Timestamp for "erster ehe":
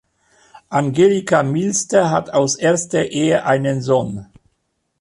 2.55-3.45